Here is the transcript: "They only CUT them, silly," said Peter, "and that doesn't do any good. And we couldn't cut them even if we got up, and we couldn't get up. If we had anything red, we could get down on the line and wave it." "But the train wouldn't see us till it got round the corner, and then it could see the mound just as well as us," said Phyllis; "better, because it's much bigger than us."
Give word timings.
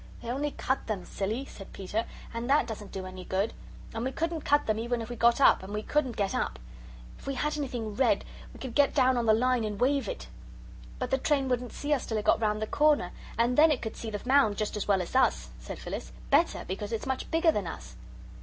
"They 0.23 0.29
only 0.31 0.49
CUT 0.49 0.87
them, 0.87 1.05
silly," 1.05 1.45
said 1.45 1.73
Peter, 1.73 2.07
"and 2.33 2.49
that 2.49 2.65
doesn't 2.65 2.91
do 2.91 3.05
any 3.05 3.23
good. 3.23 3.53
And 3.93 4.03
we 4.03 4.11
couldn't 4.11 4.41
cut 4.41 4.65
them 4.65 4.79
even 4.79 4.99
if 4.99 5.11
we 5.11 5.15
got 5.15 5.39
up, 5.39 5.61
and 5.61 5.75
we 5.75 5.83
couldn't 5.83 6.15
get 6.17 6.33
up. 6.33 6.57
If 7.19 7.27
we 7.27 7.35
had 7.35 7.55
anything 7.55 7.93
red, 7.93 8.25
we 8.51 8.59
could 8.59 8.73
get 8.73 8.95
down 8.95 9.15
on 9.15 9.27
the 9.27 9.33
line 9.35 9.63
and 9.63 9.79
wave 9.79 10.09
it." 10.09 10.27
"But 10.97 11.11
the 11.11 11.19
train 11.19 11.49
wouldn't 11.49 11.71
see 11.71 11.93
us 11.93 12.07
till 12.07 12.17
it 12.17 12.25
got 12.25 12.41
round 12.41 12.63
the 12.63 12.65
corner, 12.65 13.11
and 13.37 13.55
then 13.59 13.69
it 13.69 13.83
could 13.83 13.95
see 13.95 14.09
the 14.09 14.19
mound 14.25 14.57
just 14.57 14.75
as 14.75 14.87
well 14.87 15.03
as 15.03 15.15
us," 15.15 15.49
said 15.59 15.77
Phyllis; 15.77 16.11
"better, 16.31 16.65
because 16.67 16.91
it's 16.91 17.05
much 17.05 17.29
bigger 17.29 17.51
than 17.51 17.67
us." 17.67 17.95